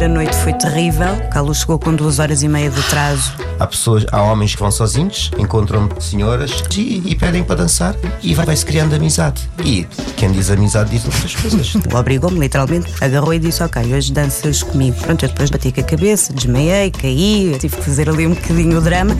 [0.00, 1.12] primeira noite foi terrível.
[1.14, 3.34] O Carlos chegou com duas horas e meia de atraso.
[3.58, 8.34] Há pessoas, há homens que vão sozinhos, encontram senhoras e, e pedem para dançar e
[8.34, 9.42] vai- vai-se criando amizade.
[9.62, 9.86] E
[10.16, 11.74] quem diz amizade diz outras coisas.
[11.84, 14.96] Ele obrigou-me, literalmente, agarrou e disse: Ok, hoje danças comigo.
[15.02, 18.78] Pronto, eu depois bati com a cabeça, desmaiei, caí, tive que fazer ali um bocadinho
[18.78, 19.14] o drama.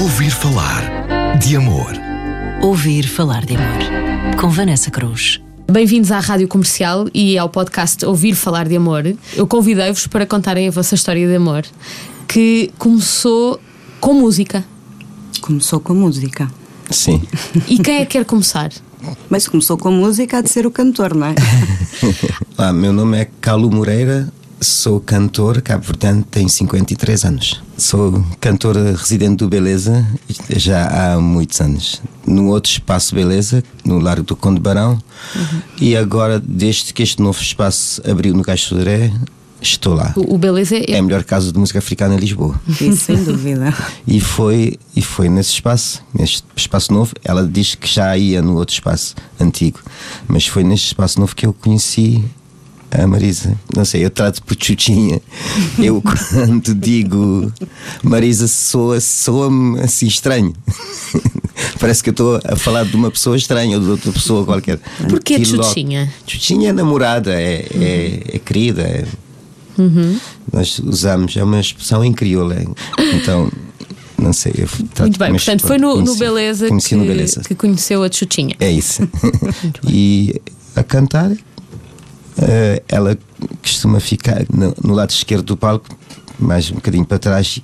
[0.00, 1.92] Ouvir falar de amor.
[2.62, 4.36] Ouvir falar de amor.
[4.40, 5.42] Com Vanessa Cruz.
[5.72, 9.04] Bem-vindos à Rádio Comercial e ao podcast Ouvir Falar de Amor.
[9.34, 11.64] Eu convidei-vos para contarem a vossa história de amor,
[12.28, 13.58] que começou
[13.98, 14.62] com música.
[15.40, 16.52] Começou com música.
[16.90, 17.22] Sim.
[17.66, 18.70] E quem é que quer começar?
[19.30, 21.34] Mas começou com música há de ser o cantor, não é?
[22.58, 24.30] Olá, meu nome é Carlo Moreira,
[24.62, 27.62] sou cantor cabo-verdiano, tenho 53 anos.
[27.76, 30.06] Sou cantor residente do Beleza
[30.56, 32.00] já há muitos anos.
[32.26, 34.98] No outro espaço Beleza, no Largo do Conde Barão,
[35.80, 39.12] e agora, desde que este novo espaço abriu no Caixo Sodré,
[39.60, 40.12] estou lá.
[40.16, 40.92] O, o Beleza é.
[40.92, 42.60] É a melhor casa de música africana em Lisboa.
[42.68, 43.74] Isso, sem dúvida.
[44.06, 47.12] E foi, e foi nesse espaço, neste espaço novo.
[47.24, 49.80] Ela diz que já ia no outro espaço antigo,
[50.28, 52.24] mas foi neste espaço novo que eu conheci
[52.92, 53.58] a Marisa.
[53.74, 55.20] Não sei, eu trato por Chuchinha.
[55.78, 57.52] Eu, quando digo
[58.02, 60.52] Marisa, soa- soa-me assim estranho.
[61.78, 64.78] Parece que eu estou a falar de uma pessoa estranha ou de outra pessoa qualquer.
[65.08, 66.12] Porquê logo- Chuchinha?
[66.26, 68.82] Chuchinha é namorada, é, é, é querida.
[68.82, 69.04] é-
[70.52, 72.56] Nós usamos, é uma expressão em crioula.
[73.14, 73.50] Então,
[74.18, 74.52] não sei.
[74.58, 77.40] Eu trato- Muito bem, mas portanto, foi no, no conheci- Beleza, conheci que, no Beleza.
[77.40, 78.54] que conheceu a Chuchinha.
[78.60, 79.08] É isso.
[79.88, 80.40] e
[80.76, 81.30] a cantar,
[82.38, 83.16] eh, ela
[83.62, 85.88] costuma ficar no, no lado esquerdo do palco,
[86.38, 87.60] mais um bocadinho para trás.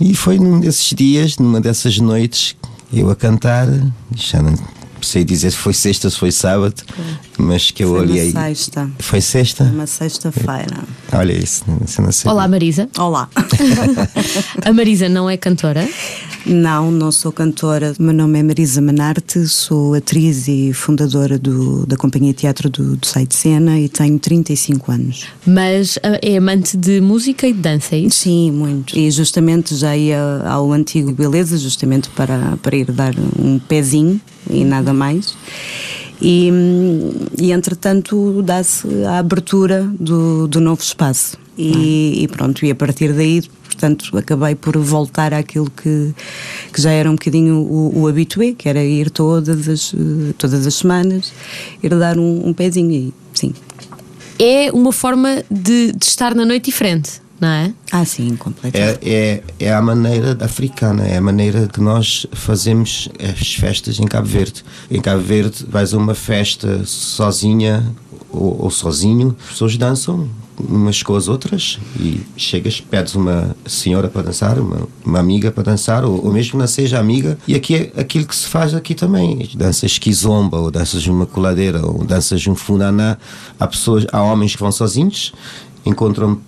[0.00, 2.56] E foi num desses dias, numa dessas noites,
[2.92, 3.66] eu a cantar,
[4.14, 4.54] já não
[5.02, 6.82] sei dizer se foi sexta ou se foi sábado,
[7.36, 8.30] mas que eu Foi uma olhei.
[8.32, 8.90] sexta.
[8.98, 9.64] Foi sexta?
[9.64, 10.84] Uma sexta-feira.
[11.12, 12.30] Olha isso, não sei.
[12.30, 12.88] Olá, Marisa.
[12.98, 13.28] Olá.
[14.64, 15.88] A Marisa não é cantora.
[16.44, 17.94] Não, não sou cantora.
[17.98, 22.96] O meu nome é Marisa Manarte, sou atriz e fundadora do- da Companhia Teatro do,
[22.96, 25.26] do Sai de Cena e tenho 35 anos.
[25.46, 28.18] Mas ah, é amante de música e de dança, é isso?
[28.20, 28.98] Sim, muito.
[28.98, 34.20] E justamente já ia ao antigo Beleza, justamente para, para ir dar um pezinho
[34.50, 35.34] e nada mais.
[36.20, 41.36] E, hum, e entretanto dá-se a abertura do, do novo espaço.
[41.56, 46.14] E, e pronto, e a partir daí, portanto, acabei por voltar àquilo que,
[46.72, 49.94] que já era um bocadinho o, o habitué, que era ir todas as,
[50.38, 51.32] todas as semanas,
[51.82, 53.52] ir dar um, um pezinho e sim.
[54.38, 57.74] É uma forma de, de estar na noite diferente, não é?
[57.92, 59.06] Ah, sim, completamente.
[59.06, 64.06] É, é, é a maneira africana, é a maneira que nós fazemos as festas em
[64.06, 64.64] Cabo Verde.
[64.90, 67.84] Em Cabo Verde, vais a uma festa sozinha
[68.30, 74.08] ou, ou sozinho, as pessoas dançam umas com as outras e chegas, pedes uma senhora
[74.08, 77.74] para dançar, uma, uma amiga para dançar, ou, ou mesmo não seja amiga, e aqui
[77.74, 79.48] é aquilo que se faz aqui também.
[79.54, 83.16] Danças kizomba, ou danças uma coladeira, ou danças um funaná.
[83.58, 85.32] Há pessoas, há homens que vão sozinhos,
[85.84, 86.40] encontram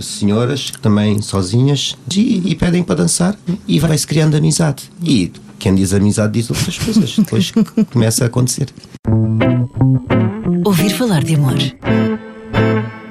[0.00, 4.84] senhoras que também sozinhas e, e pedem para dançar e vai-se criando amizade.
[5.02, 7.16] E quem diz amizade diz outras coisas.
[7.16, 7.52] Depois
[7.92, 8.68] começa a acontecer.
[10.64, 11.54] Ouvir falar de amor.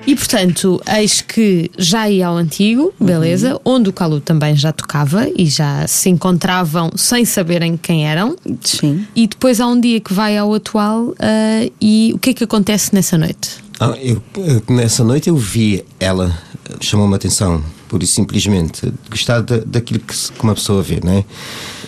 [0.07, 5.27] E portanto, eis que já ia ao antigo, beleza, onde o Calu também já tocava
[5.37, 8.35] e já se encontravam sem saberem quem eram.
[8.63, 9.05] Sim.
[9.13, 12.43] E depois há um dia que vai ao atual ah, e o que é que
[12.45, 13.57] acontece nessa noite?
[13.79, 16.35] Ah, eu, eu- nessa noite eu vi ela,
[16.79, 21.23] chamou-me a atenção, pura e simplesmente, gostar da, daquilo que, que uma pessoa vê, né?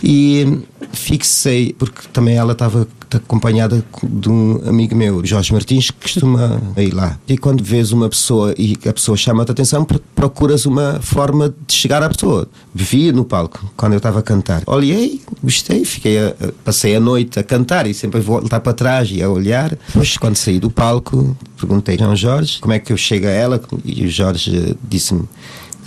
[0.04, 0.60] E
[0.94, 6.94] fixei, porque também ela estava acompanhada de um amigo meu, Jorge Martins, que costuma ir
[6.94, 7.18] lá.
[7.28, 11.54] E quando vês uma pessoa e a pessoa chama-te a atenção, pro- procuras uma forma
[11.68, 12.48] de chegar à pessoa.
[12.74, 14.62] Via no palco, quando eu estava a cantar.
[14.68, 16.34] Olhei, gostei, fiquei a-
[16.64, 19.72] passei a noite a cantar e sempre a voltar para trás e a olhar.
[19.88, 23.62] Depois, quando saí do palco, perguntei ao Jorge como é que eu chego a ela
[23.84, 25.24] e o Jorge disse-me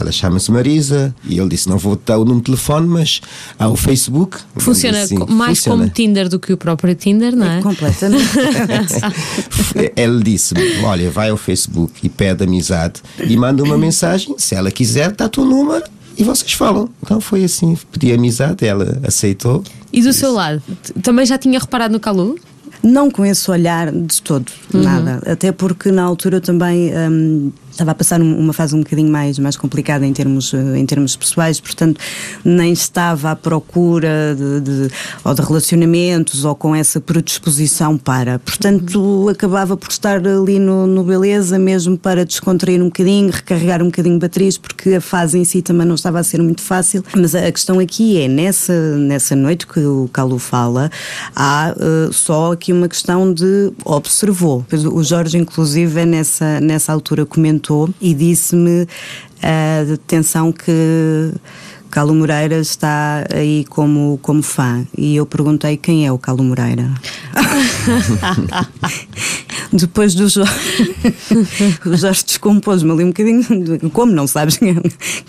[0.02, 3.20] ela chama-se Marisa e ele disse: Não vou dar o número de telefone, mas
[3.58, 4.38] há o Facebook.
[4.56, 7.62] Funciona disse, co- mais "Funciona." como Tinder do que o próprio Tinder, não é?
[7.62, 8.28] Completamente.
[9.96, 14.34] Ele disse-me: Olha, vai ao Facebook e pede amizade e manda uma mensagem.
[14.38, 15.84] Se ela quiser, dá o número
[16.16, 16.88] e vocês falam.
[17.02, 19.62] Então foi assim: pedi amizade, ela aceitou.
[19.92, 20.62] E do seu lado,
[21.02, 22.36] também já tinha reparado no Calu?
[22.82, 25.22] Não com esse olhar de todo, nada.
[25.26, 29.38] Até porque na altura também hum, estava a passar um- uma fase um bocadinho mais,
[29.38, 32.00] mais complicada em termos, eh, em termos pessoais, portanto
[32.44, 38.38] nem estava à procura de, de- ou de relacionamentos ou com essa predisposição para.
[38.38, 43.86] Portanto, acabava por estar ali no, no Beleza mesmo para descontrair um bocadinho, recarregar um
[43.86, 47.02] bocadinho baterias, porque a fase em si também não estava a ser muito fácil.
[47.16, 50.90] Mas a questão aqui é, nessa, nessa noite que o Calu fala,
[51.34, 54.64] há eh, só aqui uma questão de observou.
[54.92, 57.24] O Jorge, inclusive, é nessa, nessa altura
[57.62, 61.32] comentou e disse-me, uh, atenção que
[61.90, 64.84] Calo Moreira está aí como, como fã.
[64.96, 66.90] E eu perguntei quem é o Calo Moreira.
[69.72, 70.94] Depois do Jorge,
[71.86, 73.90] o Jorge descompôs-me ali um bocadinho.
[73.90, 74.58] Como não sabes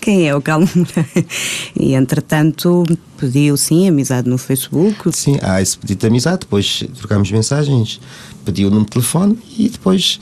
[0.00, 1.26] quem é o Calo Moreira?
[1.74, 2.84] E entretanto
[3.16, 5.10] pediu sim amizade no Facebook.
[5.16, 8.00] Sim, há esse pedido de amizade, depois trocámos mensagens,
[8.44, 10.20] pediu o número de telefone e depois,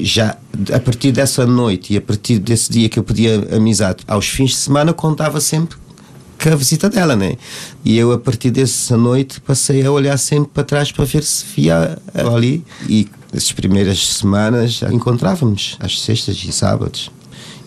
[0.00, 0.36] já
[0.70, 4.50] a partir dessa noite e a partir desse dia que eu pedi amizade, aos fins
[4.50, 5.78] de semana contava sempre
[6.42, 7.36] com a visita dela, né?
[7.84, 11.44] E eu, a partir dessa noite, passei a olhar sempre para trás para ver se
[11.54, 12.64] via ali.
[12.88, 17.10] E as primeiras semanas já encontrávamos, às sextas e sábados.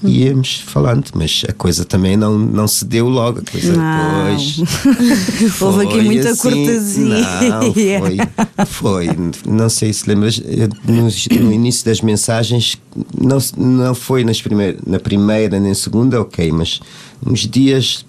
[0.04, 3.40] E íamos falando, mas a coisa também não, não se deu logo.
[3.40, 4.36] A coisa Não.
[4.36, 5.58] depois.
[5.62, 7.50] Houve aqui muita assim, cortesia.
[7.50, 8.18] Não, foi,
[8.66, 9.08] foi.
[9.48, 12.78] Não sei se lembras, no, no início das mensagens,
[13.20, 16.82] não, não foi nas primeir, na primeira nem segunda, ok, mas
[17.26, 18.06] uns dias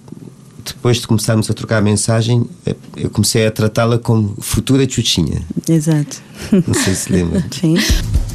[0.73, 5.41] depois de começarmos a trocar a mensagem, eh, eu comecei a tratá-la como futura chuchinha.
[5.67, 6.21] Exato.
[6.51, 7.45] Não sei se lembra.
[7.51, 7.75] Sim.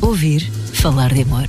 [0.01, 1.47] Ouvir falar de amor.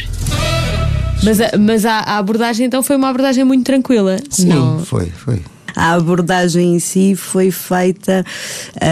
[1.24, 4.18] Mas, a, mas a, a abordagem então foi uma abordagem muito tranquila.
[4.30, 4.80] Sim, Não.
[4.80, 5.42] foi, foi.
[5.76, 8.26] A abordagem em si foi feita.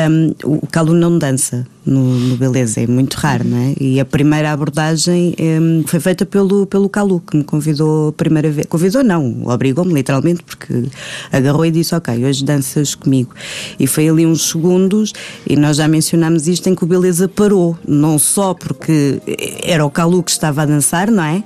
[0.09, 3.73] hum, o Calu não dança no, no Beleza, é muito raro, não é?
[3.79, 8.51] E a primeira abordagem hum, foi feita pelo, pelo Calu, que me convidou a primeira
[8.51, 8.67] vez.
[8.67, 10.85] Convidou, não, obrigou-me literalmente, porque
[11.31, 13.33] agarrou e disse: Ok, hoje danças comigo.
[13.79, 15.13] E foi ali uns segundos,
[15.47, 19.19] e nós já mencionámos isto, em que o Beleza parou, não só porque
[19.63, 21.43] era o Calu que estava a dançar, não é?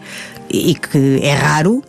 [0.50, 1.84] E que é raro.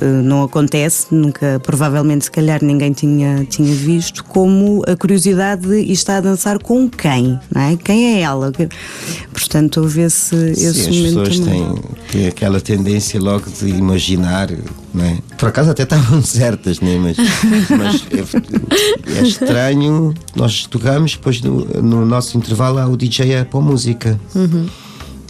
[0.00, 5.92] Uh, não acontece, nunca, provavelmente, se calhar ninguém tinha, tinha visto, como a curiosidade de
[5.92, 7.76] está a dançar com quem, não é?
[7.76, 8.50] Quem é ela?
[9.32, 11.74] Portanto, houve esse, esse Sim, as momento pessoas também.
[12.10, 14.48] têm, aquela tendência logo de imaginar,
[14.94, 15.18] não é?
[15.36, 16.98] Por acaso até estavam certas, né?
[16.98, 17.16] mas,
[17.76, 20.14] mas é, é estranho.
[20.34, 24.18] Nós tocamos, depois no, no nosso intervalo há o DJ a pôr música.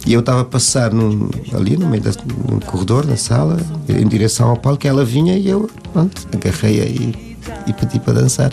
[0.05, 2.11] E eu estava a passar num- ali no meio da,
[2.49, 3.57] no corredor, na sala,
[3.87, 7.37] em direção ao palco, ela vinha e eu, pronto, agarrei-a e,
[7.67, 8.51] e pedi para dançar.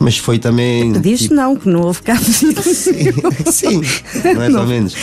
[0.00, 0.92] Mas foi também.
[0.92, 2.90] Pediste tipo, não, que não houve cabo disso.
[3.52, 3.82] Sim,
[4.36, 4.94] mais ou menos.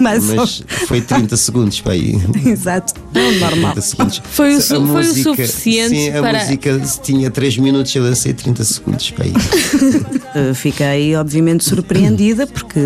[0.00, 2.16] Mais ou- Mas foi 30 segundos para aí.
[2.46, 3.72] Exato, não, normal.
[3.72, 4.22] 30 segundos.
[4.30, 8.62] Foi o foi o suficiente sim, a para- música tinha 3 minutos, eu dancei 30
[8.64, 9.32] segundos para aí.
[10.54, 12.80] Fiquei, obviamente, surpreendida porque,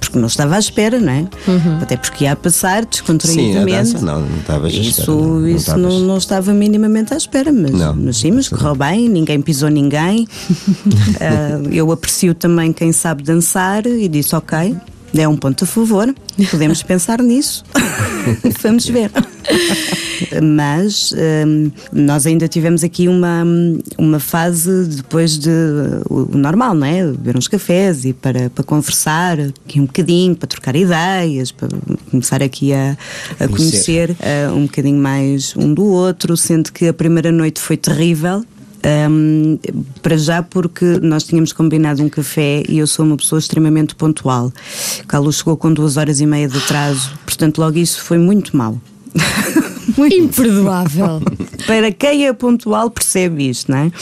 [0.00, 1.24] porque não estava à espera, não é?
[1.82, 3.92] Até porque ia a passar Sim, a descontraídamente.
[3.92, 7.16] dança não, não estava à espera, Isso, não, não isso não, não estava minimamente à
[7.16, 7.94] espera, mas, Não.
[7.94, 10.26] mas sim, mas correu bem, ninguém pisou ninguém.
[11.20, 14.74] Ah, eu aprecio também quem sabe dançar e disse: ok,
[15.14, 16.14] é um ponto a favor,
[16.50, 17.64] podemos pensar nisso.
[18.62, 19.10] Vamos ver.
[20.42, 21.12] Mas
[21.46, 23.42] hum, nós ainda tivemos aqui uma,
[23.98, 25.50] uma fase depois de
[26.08, 27.04] o o normal, não é?
[27.06, 31.68] Beber uns cafés e para, para conversar aqui um bocadinho, para trocar ideias, para
[32.10, 32.96] começar aqui a,
[33.38, 34.14] a Conhecer.
[34.14, 34.16] conhecer
[34.50, 38.44] uh, um bocadinho mais um do outro, sendo que a primeira noite foi terrível.
[38.82, 39.58] Um,
[40.00, 44.52] para já porque nós tínhamos combinado um café e eu sou uma pessoa extremamente pontual.
[45.06, 48.78] Carlos chegou com duas horas e meia de atraso, portanto logo isso foi muito mal.
[49.96, 51.20] muito Imperdoável.
[51.66, 53.92] para quem é pontual percebe isto, não é?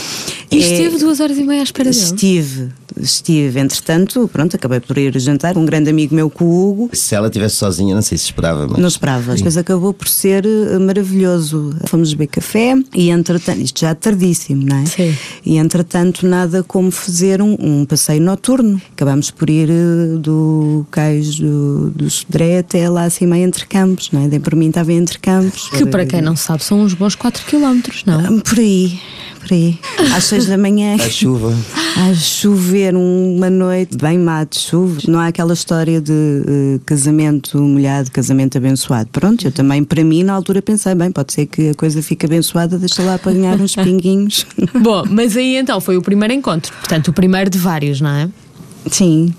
[0.51, 2.03] E É- esteve duas horas e meia à espera dele.
[2.03, 2.69] Estive,
[3.01, 3.61] estive.
[3.61, 5.57] Entretanto, pronto, acabei por ir jantar.
[5.59, 6.91] Um grande amigo meu com o Hugo.
[6.93, 8.79] Se ela estivesse sozinha, não sei se esperava, mas.
[8.79, 11.75] Não esperava, mas acabou por ser eh, maravilhoso.
[11.87, 14.87] Fomos beber café e entretanto, isto já é tardíssimo, não é?
[14.87, 15.15] Sim.
[15.45, 18.81] E entretanto, nada como fazer um, um passeio noturno.
[18.93, 24.25] Acabámos por ir eh, do cais do, do Sodré até lá acima entre campos, não
[24.25, 24.29] é?
[24.29, 25.69] Daí por mim estava entre campos.
[25.71, 28.41] Que para quem não sabe são uns bons 4 km, não?
[28.41, 28.99] Por aí,
[29.39, 29.79] por aí.
[30.15, 30.95] Às seis da manhã.
[30.95, 31.55] A chuva.
[31.97, 35.01] A chover uma noite bem má de chuva.
[35.09, 39.09] Não há aquela história de eh, casamento molhado, casamento abençoado.
[39.11, 42.27] Pronto, eu também, para mim, na altura pensei, bem, pode ser que a coisa fique
[42.27, 44.47] abençoada, deixa lá apanhar uns pinguinhos.
[44.81, 46.73] Bom, mas aí então foi o primeiro encontro.
[46.75, 48.29] Portanto, o primeiro de vários, não é?
[48.91, 49.35] Sim.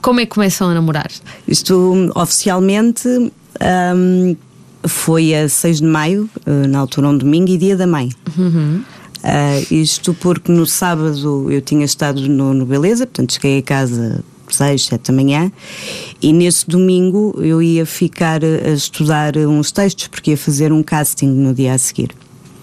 [0.00, 1.10] Como é que começam a namorar?
[1.46, 4.36] Isto, oficialmente, hum,
[4.84, 8.10] foi a 6 de maio, eh, na altura um domingo, e dia da mãe.
[9.22, 14.24] Uh, isto porque no sábado eu tinha estado no, no Beleza, portanto cheguei a casa
[14.48, 15.52] 6, 7 da manhã,
[16.20, 21.28] e nesse domingo eu ia ficar a estudar uns textos, porque ia fazer um casting
[21.28, 22.10] no dia a seguir.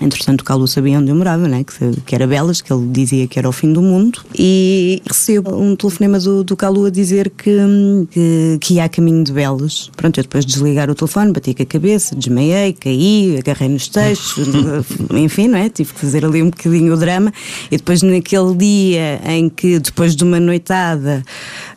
[0.02, 1.64] Entretanto, o Calu sabia onde eu morava, né?
[1.64, 4.22] que, que era Belas, que ele dizia que era o fim do mundo.
[4.38, 7.58] E recebo um telefonema do, do Calu a dizer que,
[8.12, 9.92] que, que ia a caminho de Belas.
[9.98, 13.88] Pronto, eu depois de desligar o telefone, bati com a cabeça, desmaiei, caí, agarrei nos
[13.90, 14.48] textos,
[15.12, 15.70] enfim, não é?
[15.70, 17.34] Tive que fazer ali um bocadinho o drama.
[17.70, 21.24] E depois, naquele dia em que, depois de uma noitada,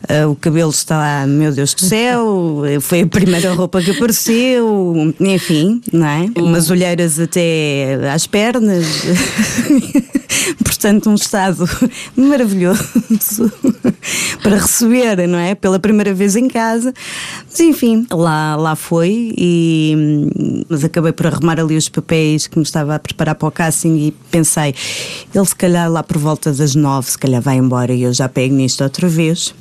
[0.03, 5.13] uh, o cabelo está lá, meu Deus do céu, foi a primeira roupa que apareceu,
[5.19, 6.29] enfim, não é?
[6.37, 8.85] Umas olheiras até às pernas.
[10.63, 11.67] Portanto, um estado
[12.15, 12.83] maravilhoso
[14.41, 15.55] para receber, não é?
[15.55, 16.93] Pela primeira vez em casa.
[17.49, 19.33] Mas enfim, lá, lá foi.
[19.37, 19.95] E,
[20.67, 23.95] mas acabei por arrumar ali os papéis que me estava a preparar para o casting
[23.95, 24.75] e pensei,
[25.33, 28.27] ele se calhar lá por volta das nove, se calhar vai embora e eu já
[28.27, 29.53] pego nisto outra vez.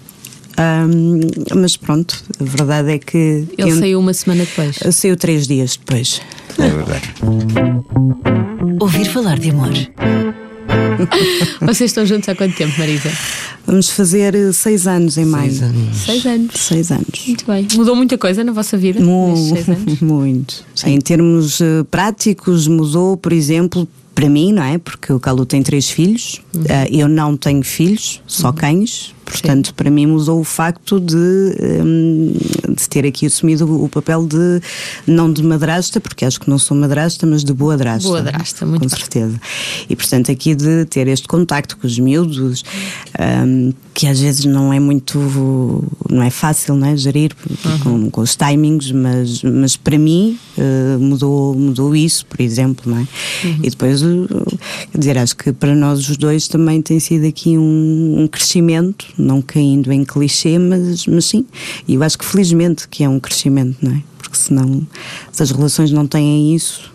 [0.59, 1.21] Um,
[1.61, 3.17] mas pronto, a verdade é que.
[3.57, 4.79] Ele eu, saiu uma semana depois.
[4.95, 6.21] Saiu três dias depois.
[6.59, 7.13] É verdade.
[8.81, 9.71] Ouvir falar de amor.
[11.61, 13.11] Vocês estão juntos há quanto tempo, Marisa?
[13.67, 15.51] Vamos fazer eh, seis anos em maio.
[15.53, 15.97] Seis anos.
[16.05, 16.55] Seis anos.
[16.61, 17.27] Seis anos.
[17.27, 17.69] Muito bem.
[17.75, 20.01] Mudou muita coisa na vossa vida Mu- nestes seis anos?
[20.03, 20.65] Muito.
[20.85, 24.79] Em termos eh, práticos, mudou, por exemplo, para mim, não é?
[24.79, 26.65] Porque o Calu tem três filhos, Uhum.
[26.69, 29.15] eh, eu não tenho filhos, só cães.
[29.33, 32.35] Portanto, para mim mudou o facto de, hum,
[32.69, 34.61] de ter aqui assumido o papel de,
[35.07, 38.07] não de madrasta, porque acho que não sou madrasta, mas de boa drasta.
[38.07, 38.99] Boa drasta, muito Com bem.
[38.99, 39.41] certeza.
[39.89, 42.63] E portanto, aqui de ter este contacto com os miúdos,
[43.19, 45.19] hum, que às vezes não é muito,
[46.11, 46.97] não é fácil, não é?
[46.97, 47.35] Gerir
[47.83, 52.99] com, com os timings, mas, mas para mim eh, mudou, mudou isso, por exemplo, não
[52.99, 53.07] é?
[53.63, 54.27] E depois, uh,
[54.91, 59.07] quer dizer, acho que para nós os dois também tem sido aqui um, um crescimento,
[59.19, 61.47] não caindo em clichê, mas, mas sim.
[61.87, 64.03] E eu acho que felizmente que é um crescimento, não é?
[64.19, 64.87] Porque senão,
[65.31, 66.93] se as relações não têm isso,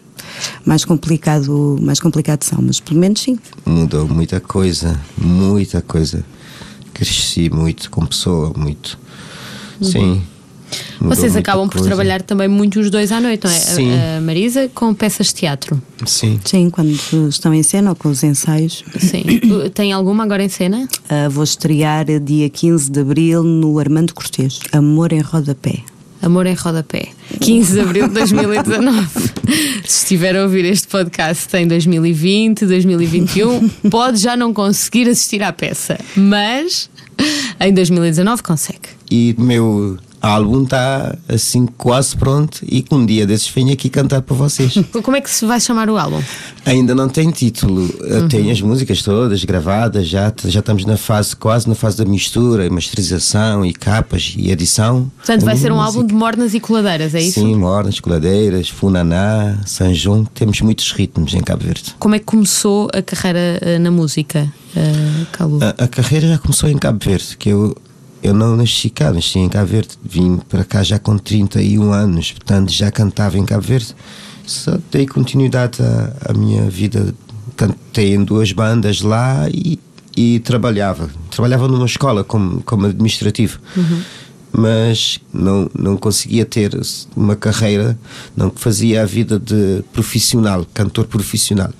[0.65, 3.37] mais complicado, mais complicado são, mas pelo menos sim.
[3.65, 6.23] Mudou muita coisa, muita coisa.
[6.97, 8.97] Cresci muito como pessoa, muito.
[9.81, 10.21] Sim.
[10.99, 11.87] Mudou Vocês acabam por coisa.
[11.87, 13.55] trabalhar também muito os dois à noite, não é?
[13.55, 13.89] A- Sim.
[14.17, 15.81] A, Marisa com peças de teatro.
[16.05, 16.39] Sim.
[16.43, 16.89] Sim, quando
[17.29, 18.83] estão em cena ou com os ensaios.
[18.99, 19.23] Sim.
[19.73, 20.87] Tem alguma agora em cena?
[21.09, 25.83] Ah, vou estrear dia 15 de abril no Armando Cortês, Amor em Rodapé.
[26.21, 27.09] Amor em Rodapé.
[27.39, 29.07] 15 de abril de 2019.
[29.85, 35.53] Se estiver a ouvir este podcast em 2020, 2021, pode já não conseguir assistir à
[35.53, 36.89] peça, mas
[37.59, 38.89] em 2019 consegue.
[39.09, 39.35] E
[40.21, 44.35] o álbum está assim quase pronto e que um dia desses venho aqui cantar para
[44.35, 44.73] vocês.
[45.03, 46.21] Como é que se vai chamar o álbum?
[46.65, 51.35] Ainda não tem título, Eu tenho as músicas todas gravadas, já, já estamos na fase,
[51.35, 55.09] quase na fase da mistura, masterização e capas e edição.
[55.17, 55.97] Portanto, vai ser um música.
[55.97, 57.39] álbum de mornas e coladeiras, é isso?
[57.39, 61.95] Sim, Mornas, Coladeiras, Funaná, São João, temos muitos ritmos em Cabo Verde.
[61.99, 65.59] Como é que começou a carreira eh, na música, eh, Calu?
[65.63, 67.75] A, a carreira já começou em Cabo Verde, que eu,
[68.21, 69.97] eu não nasci cá, nasci em Cabo Verde.
[70.03, 73.95] Vim para cá já com 31 anos, portanto já cantava em Cabo Verde.
[74.45, 77.13] Só dei continuidade à, à minha vida.
[77.55, 79.79] Cantei em duas bandas lá e,
[80.15, 81.09] e trabalhava.
[81.29, 83.59] Trabalhava numa escola como, como administrativo.
[84.51, 86.71] Mas não, não conseguia ter
[87.15, 87.99] uma carreira,
[88.35, 91.71] não fazia a vida de profissional, cantor profissional.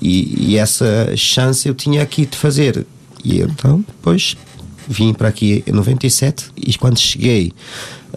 [0.00, 2.86] E, e essa chance eu tinha aqui de fazer.
[3.22, 4.36] E então, depois
[4.88, 7.52] vim para aqui em 97 e quando cheguei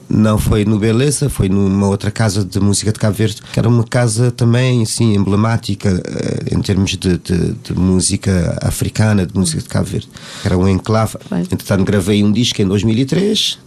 [0.10, 3.68] não foi no Beleza, foi numa outra casa de música de Cabo Verde, que era
[3.70, 9.62] uma casa também assim emblemática eh, em termos de, de- de música africana, de música
[9.62, 10.10] de Cabo Verde.
[10.44, 11.18] Era um enclave.
[11.30, 11.42] Bem.
[11.42, 13.60] Entretanto, gravei um disco em 2003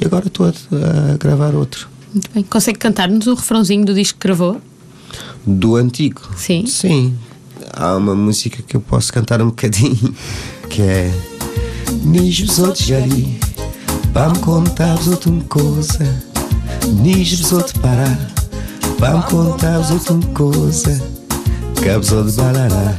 [0.00, 0.50] e agora estou a,
[1.12, 1.88] a gravar outro.
[2.14, 2.42] Muito bem.
[2.44, 4.60] Consegue cantar-nos o refrãozinho do disco que gravou?
[5.46, 6.20] Do antigo?
[6.36, 6.66] Sim.
[6.66, 7.14] Sim.
[7.72, 10.14] Há uma música que eu posso cantar um bocadinho
[10.70, 11.12] que é
[12.04, 13.38] Nijo outros ali
[14.12, 16.22] Vamos contar outros uma coisa
[17.02, 18.18] os outros parar
[18.98, 21.02] Vamos contar outros uma coisa
[21.82, 22.94] Cabos de balará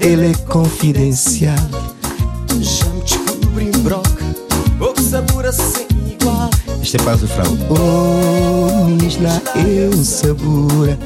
[0.00, 1.56] Ele é confidencial
[2.60, 4.24] Já me descobri em broca,
[4.80, 6.50] o sabor sem igual.
[6.82, 7.58] Este é para o refrão.
[7.70, 10.98] Oh, Nisla, eu sabura.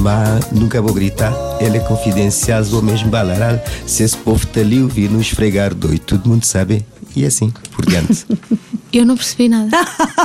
[0.00, 3.62] Mas nunca vou gritar, ele é confidencial, vou mesmo balarar.
[3.86, 6.84] Se esse povo está ali ouvir nos esfregar doido, todo mundo sabe.
[7.14, 8.26] E assim, por diante.
[8.92, 9.70] Eu não percebi nada.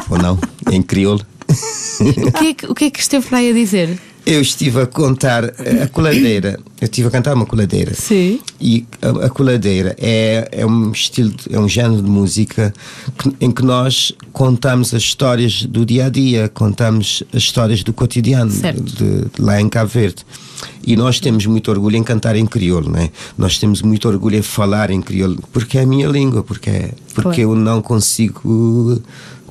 [0.10, 0.38] Ou não?
[0.72, 1.26] Em crioulo.
[2.00, 4.00] O que, é que, o que é que esteve para aí a dizer?
[4.26, 6.60] Eu estive a contar a coladeira.
[6.82, 7.94] Eu estive a cantar uma coladeira.
[7.94, 8.40] Sim.
[8.60, 12.74] E a, a coladeira é, é um estilo, é um género de música
[13.18, 17.92] que- em que nós contamos as histórias do dia a dia, contamos as histórias do
[17.92, 18.72] cotidiano de,
[19.26, 20.26] de lá em Cabo Verde.
[20.86, 23.10] E nós temos muito orgulho em cantar em crioulo, né?
[23.38, 26.92] Nós temos muito orgulho em falar em crioulo, porque é a minha língua, porque, é,
[27.14, 29.02] porque eu não consigo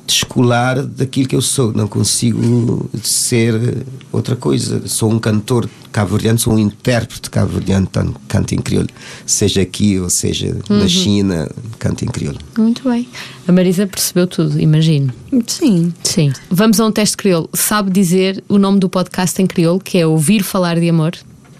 [0.09, 4.87] descolar daquilo que eu sou, não consigo ser outra coisa.
[4.87, 8.89] Sou um cantor cabo-verdiano, sou um intérprete cabo-verdiano, tanto canto em crioulo,
[9.25, 12.39] seja aqui ou seja na China, canto em crioulo.
[12.57, 13.07] Muito bem.
[13.47, 15.13] A Marisa percebeu tudo, imagino.
[15.47, 15.93] Sim.
[16.03, 16.33] Sim.
[16.49, 17.49] Vamos a um teste crioulo.
[17.53, 21.13] Sabe dizer o nome do podcast em crioulo, que é Ouvir Falar de Amor?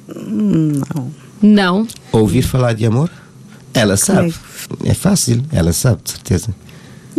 [0.08, 1.12] Não.
[1.42, 1.88] Não.
[2.12, 3.10] Ouvir falar de amor?
[3.74, 4.34] Ela sabe.
[4.84, 6.54] É fácil, ela sabe, de certeza.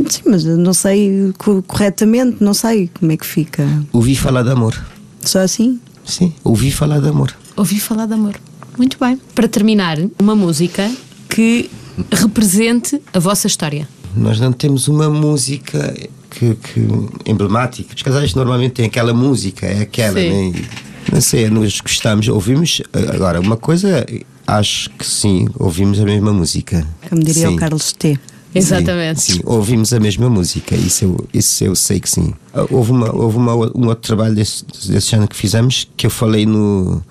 [0.09, 3.67] Sim, mas eu não sei co- corretamente, não sei como é que fica.
[3.93, 4.75] Ouvi falar de amor.
[5.23, 5.81] Só assim?
[6.05, 7.35] Sim, ouvi falar de amor.
[7.57, 8.35] Ouvir falar de amor.
[8.79, 9.21] Muito bem.
[9.35, 10.91] Para terminar, uma música
[11.29, 11.71] que
[12.11, 13.89] represente a vossa história.
[14.17, 15.95] Nós não temos uma música
[16.31, 16.81] que, que
[17.27, 17.95] emblemática.
[17.95, 20.51] Os casais normalmente têm aquela música, é aquela, Sim.
[20.53, 20.65] né?
[21.13, 22.81] Não sei, nós gostamos, ouvimos.
[23.13, 24.07] Agora, uma coisa,
[24.47, 26.87] acho que sim, ouvimos a mesma música.
[27.09, 27.55] Como diria Sim.
[27.55, 28.19] o Carlos T.
[28.55, 29.21] Exatamente.
[29.21, 32.35] Sim, sim, ouvimos a mesma música, isso eu, isso eu sei que sim.
[32.53, 36.11] Ah, Houve, uma, houve uma, um outro trabalho desse, desse ano que fizemos que eu
[36.11, 37.03] falei no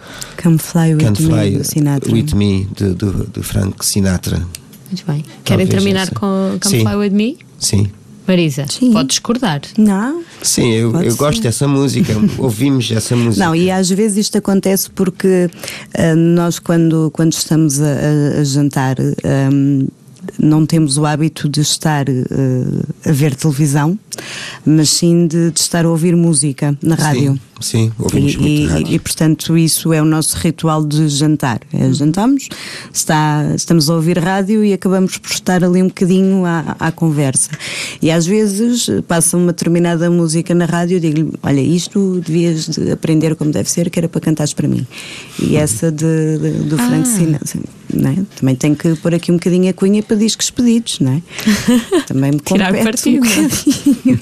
[0.41, 2.11] Come Fly With Me, Fly do Sinatra.
[2.11, 4.37] With Me, de, do, do Frank Sinatra.
[4.91, 5.23] Muito bem.
[5.45, 6.11] Querem Talvez terminar essa.
[6.15, 6.83] com Come Sim.
[6.83, 7.37] Fly With Me?
[7.57, 7.87] Sim.
[8.27, 8.91] Marisa, Sim.
[8.91, 9.61] pode discordar.
[9.75, 10.21] Não?
[10.43, 13.43] Sim, eu, eu gosto dessa música, ouvimos essa música.
[13.43, 15.49] Não, e às vezes isto acontece porque
[15.97, 17.85] ah, nós, quando, quando estamos a,
[18.39, 19.87] a- jantar, ahm,
[20.37, 23.97] não temos o hábito de estar ah, a ver televisão,
[24.65, 27.33] mas sim de, de estar a ouvir música na rádio.
[27.33, 28.93] Sim, sim, ouvimos E, muito e- rádio.
[28.95, 31.59] e, portanto isso é o nosso ritual de jantar.
[31.73, 32.47] É, jantamos,
[32.93, 37.49] está, estamos a ouvir rádio e acabamos por estar ali um bocadinho à, à conversa.
[38.01, 42.91] E às vezes passa uma determinada música na rádio e digo-lhe: Olha, isto devias de
[42.91, 44.85] aprender como deve ser, que era para cantares para mim.
[45.39, 47.59] E essa de, de- do Frank Sinatra.
[47.91, 48.21] É?
[48.39, 51.21] Também tenho que pôr aqui um bocadinho a cunha para discos pedidos, não é?
[52.05, 54.19] Também me Tirar compete um bocadinho.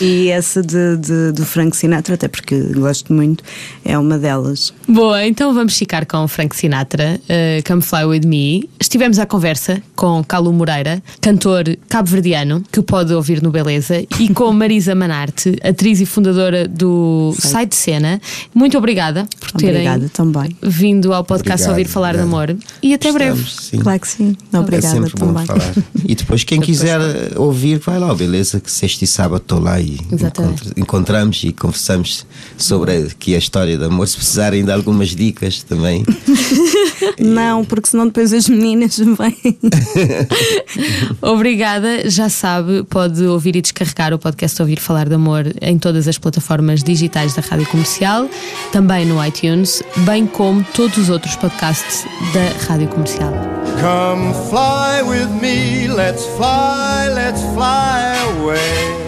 [0.00, 3.42] e essa de, de- do Frank Sinatra, até porque gosto muito,
[3.84, 4.72] é uma delas.
[4.88, 8.68] Boa, então vamos ficar com Frank Sinatra, uh, Come Fly With Me.
[8.80, 14.52] Estivemos à conversa com Calu Moreira, cantor cabo-verdiano, que pode ouvir no Beleza, e com
[14.52, 18.20] Marisa Manarte, atriz e fundadora do Site Cena.
[18.54, 20.56] Muito obrigada por terem Obrigada também.
[20.62, 22.50] vindo ao podcast Obrigado, Ouvir Falar de obrigado.
[22.50, 22.56] Amor.
[22.82, 23.40] E até breve.
[23.42, 23.78] Estamos, sim.
[23.78, 24.36] Claro que sim.
[24.52, 25.46] É Obrigada sempre bom também.
[25.46, 25.74] falar.
[26.04, 26.98] E depois, quem quiser
[27.36, 28.60] ouvir, vai lá, beleza?
[28.60, 29.98] Que sexta e sábado estou lá e
[30.76, 32.26] encontramos e conversamos
[32.56, 34.06] sobre aqui a história de amor.
[34.08, 36.04] Se precisarem de algumas dicas também.
[37.18, 39.58] Não, porque senão depois as meninas vêm.
[41.22, 46.08] Obrigada, já sabe, pode ouvir e descarregar o podcast Ouvir Falar de Amor em todas
[46.08, 48.28] as plataformas digitais da Rádio Comercial,
[48.72, 53.32] também no iTunes, bem como todos os outros podcasts da Rádio Comercial.
[53.80, 59.07] Come fly with me, let's fly, let's fly away.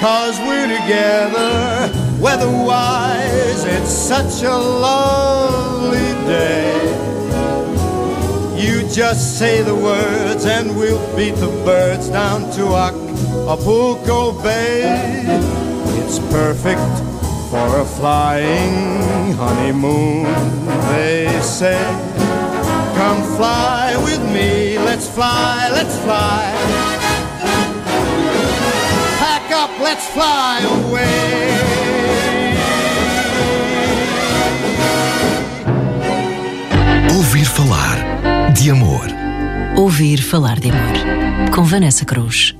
[0.00, 1.90] cause we're together.
[2.20, 6.74] Weatherwise, it's such a lovely day.
[8.56, 15.22] You just say the words, and we'll beat the birds down to Acapulco Bay.
[16.00, 16.80] It's perfect
[17.50, 20.24] for a flying honeymoon,
[20.90, 21.80] they say.
[22.96, 26.97] Come fly with me, let's fly, let's fly.
[29.88, 31.48] Let's fly away.
[37.16, 39.06] Ouvir falar de amor.
[39.78, 41.50] Ouvir falar de amor.
[41.54, 42.54] Com Vanessa Cruz.